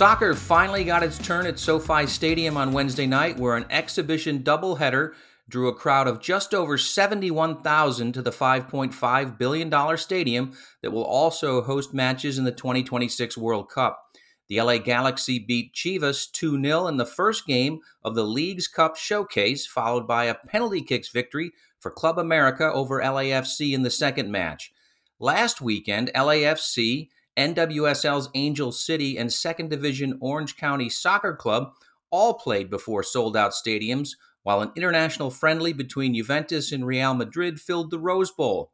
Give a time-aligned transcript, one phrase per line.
[0.00, 5.12] Soccer finally got its turn at SoFi Stadium on Wednesday night, where an exhibition doubleheader
[5.46, 11.60] drew a crowd of just over 71,000 to the $5.5 billion stadium that will also
[11.60, 14.02] host matches in the 2026 World Cup.
[14.48, 18.96] The LA Galaxy beat Chivas 2 0 in the first game of the Leagues Cup
[18.96, 24.32] showcase, followed by a penalty kicks victory for Club America over LAFC in the second
[24.32, 24.72] match.
[25.18, 31.72] Last weekend, LAFC, NWSL's Angel City, and Second Division Orange County Soccer Club
[32.10, 34.10] all played before sold out stadiums
[34.42, 38.72] while an international friendly between Juventus and Real Madrid filled the Rose Bowl.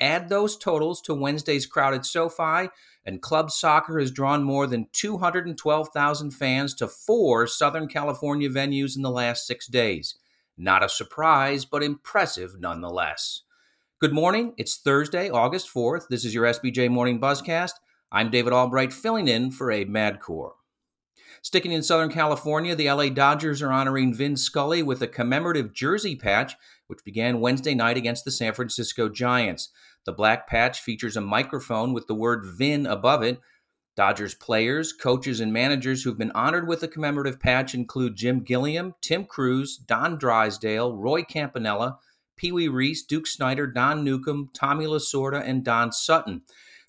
[0.00, 2.68] Add those totals to Wednesday's crowded SoFi,
[3.06, 9.02] and club soccer has drawn more than 212,000 fans to four Southern California venues in
[9.02, 10.16] the last six days.
[10.56, 13.42] Not a surprise, but impressive nonetheless.
[14.00, 14.52] Good morning.
[14.56, 16.08] It's Thursday, August 4th.
[16.08, 17.72] This is your SBJ Morning Buzzcast.
[18.12, 20.52] I'm David Albright filling in for Abe Madkour.
[21.42, 26.16] Sticking in Southern California, the LA Dodgers are honoring Vin Scully with a commemorative jersey
[26.16, 26.54] patch,
[26.86, 29.70] which began Wednesday night against the San Francisco Giants.
[30.06, 33.40] The black patch features a microphone with the word Vin above it.
[33.96, 38.94] Dodgers players, coaches, and managers who've been honored with the commemorative patch include Jim Gilliam,
[39.00, 41.98] Tim Crews, Don Drysdale, Roy Campanella,
[42.36, 46.42] Pee Wee Reese, Duke Snider, Don Newcombe, Tommy Lasorda, and Don Sutton.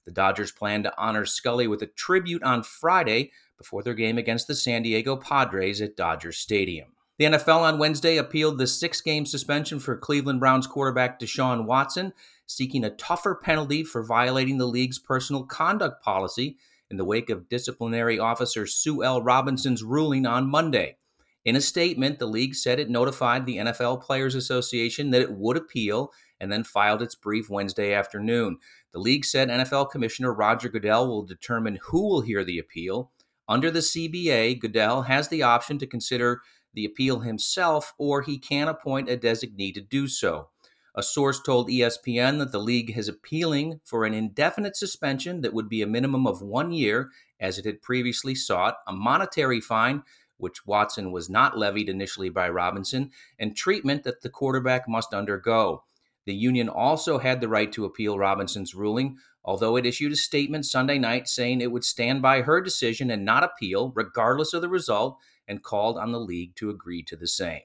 [0.06, 4.48] The Dodgers plan to honor Scully with a tribute on Friday before their game against
[4.48, 6.89] the San Diego Padres at Dodger Stadium.
[7.17, 12.14] The NFL on Wednesday appealed the six game suspension for Cleveland Browns quarterback Deshaun Watson,
[12.45, 16.58] seeking a tougher penalty for violating the league's personal conduct policy
[16.92, 19.22] in the wake of disciplinary officer Sue L.
[19.22, 20.98] Robinson's ruling on Monday.
[21.45, 25.58] In a statement, the league said it notified the NFL Players Association that it would
[25.58, 28.58] appeal and then filed its brief Wednesday afternoon.
[28.91, 33.11] The league said NFL Commissioner Roger Goodell will determine who will hear the appeal
[33.47, 36.42] under the CBA, Goodell has the option to consider
[36.73, 40.49] the appeal himself, or he can appoint a designee to do so.
[40.95, 45.70] A source told ESPN that the league is appealing for an indefinite suspension that would
[45.70, 50.04] be a minimum of one year, as it had previously sought, a monetary fine,
[50.37, 55.83] which Watson was not levied initially by Robinson, and treatment that the quarterback must undergo.
[56.25, 60.65] The union also had the right to appeal Robinson's ruling, although it issued a statement
[60.65, 64.69] Sunday night saying it would stand by her decision and not appeal, regardless of the
[64.69, 67.61] result, and called on the league to agree to the same.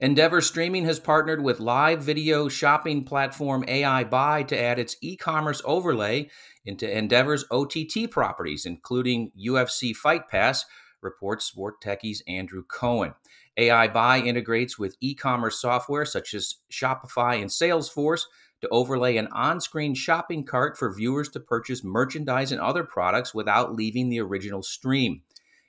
[0.00, 5.62] Endeavor Streaming has partnered with live video shopping platform aiBuy to add its e commerce
[5.64, 6.28] overlay
[6.64, 10.64] into Endeavor's OTT properties, including UFC Fight Pass,
[11.04, 13.14] reports SportTechie's Andrew Cohen.
[13.58, 18.22] aiBuy integrates with e commerce software such as Shopify and Salesforce
[18.60, 23.34] to overlay an on screen shopping cart for viewers to purchase merchandise and other products
[23.34, 25.22] without leaving the original stream.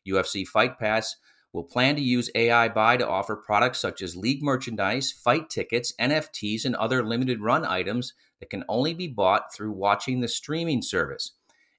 [0.08, 1.18] UFC Fight Pass
[1.52, 6.66] will plan to use aiBuy to offer products such as league merchandise, fight tickets, NFTs,
[6.66, 11.32] and other limited run items that can only be bought through watching the streaming service.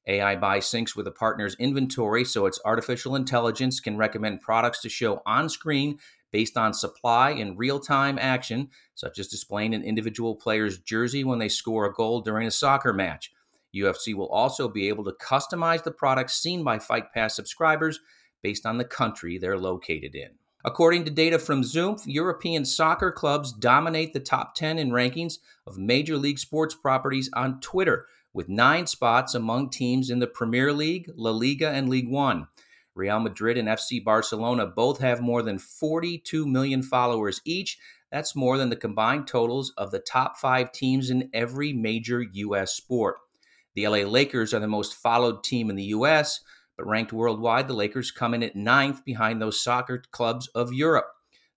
[0.09, 5.22] aiBuy syncs with a partner's inventory so its artificial intelligence can recommend products to show
[5.27, 5.99] on screen
[6.33, 11.39] based on supply and real time action, such as displaying an individual player's jersey when
[11.39, 13.33] they score a goal during a soccer match.
[13.75, 18.00] UFC will also be able to customize the products seen by Fight Pass subscribers
[18.43, 20.31] based on the country they're located in.
[20.65, 25.78] According to data from Zoomph, European soccer clubs dominate the top 10 in rankings of
[25.78, 31.10] major league sports properties on Twitter, with nine spots among teams in the Premier League,
[31.16, 32.47] La Liga, and Ligue 1.
[32.94, 37.78] Real Madrid and FC Barcelona both have more than 42 million followers each.
[38.12, 42.74] That's more than the combined totals of the top five teams in every major U.S.
[42.74, 43.16] sport.
[43.74, 46.41] The LA Lakers are the most followed team in the U.S.,
[46.76, 51.06] but ranked worldwide, the Lakers come in at ninth behind those soccer clubs of Europe.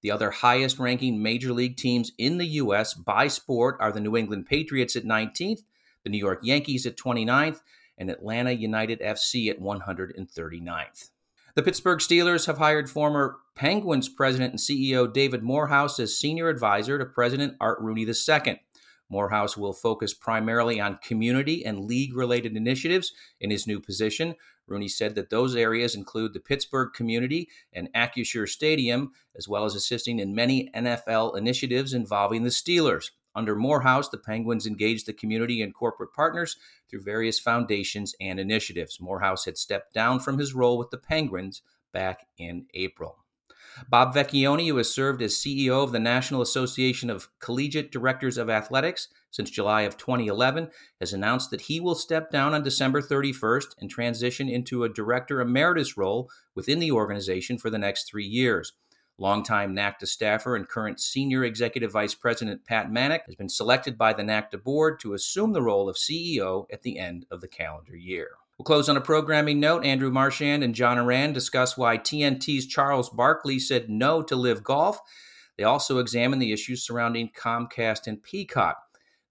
[0.02, 2.94] The other highest ranking major league teams in the U.S.
[2.94, 5.64] by sport are the New England Patriots at 19th,
[6.04, 7.60] the New York Yankees at 29th,
[7.98, 11.10] and Atlanta United FC at 139th.
[11.56, 16.98] The Pittsburgh Steelers have hired former Penguins president and CEO David Morehouse as senior advisor
[16.98, 18.62] to President Art Rooney II.
[19.10, 24.36] Morehouse will focus primarily on community and league related initiatives in his new position.
[24.68, 29.74] Rooney said that those areas include the Pittsburgh community and Acrisure Stadium, as well as
[29.74, 33.10] assisting in many NFL initiatives involving the Steelers.
[33.36, 36.58] Under Morehouse, the Penguins engaged the community and corporate partners
[36.90, 39.00] through various foundations and initiatives.
[39.00, 41.62] Morehouse had stepped down from his role with the Penguins
[41.94, 43.18] back in April.
[43.88, 48.50] Bob Vecchione, who has served as CEO of the National Association of Collegiate Directors of
[48.50, 53.76] Athletics since July of 2011, has announced that he will step down on December 31st
[53.80, 58.74] and transition into a director emeritus role within the organization for the next three years.
[59.20, 64.14] Longtime NACDA staffer and current Senior Executive Vice President Pat Manak has been selected by
[64.14, 67.96] the NACDA board to assume the role of CEO at the end of the calendar
[67.96, 68.30] year.
[68.58, 69.86] We'll close on a programming note.
[69.86, 75.00] Andrew Marchand and John Ourand discuss why TNT's Charles Barkley said no to live Golf.
[75.58, 78.78] They also examine the issues surrounding Comcast and Peacock.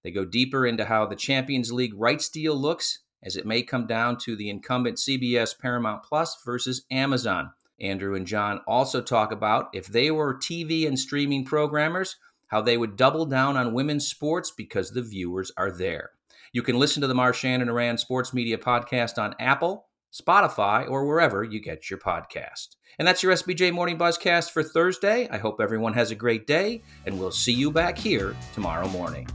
[0.04, 3.86] They go deeper into how the Champions League rights deal looks, as it may come
[3.86, 7.50] down to the incumbent CBS Paramount Plus versus Amazon.
[7.80, 12.16] Andrew and John also talk about if they were TV and streaming programmers,
[12.48, 16.10] how they would double down on women's sports because the viewers are there.
[16.52, 21.06] You can listen to the Marchand and Ourand Sports Media Podcast on Apple, Spotify, or
[21.06, 22.76] wherever you get your podcast.
[22.98, 25.28] And that's your SBJ Morning Buzzcast for Thursday.
[25.30, 29.28] I hope everyone has a great day, and we'll see you back here tomorrow morning.